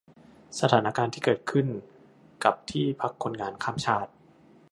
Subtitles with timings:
[0.59, 1.67] สถานการณ์ที่เกิดขึ้น
[2.43, 4.11] กับที่พักคนงานข้ามชาติ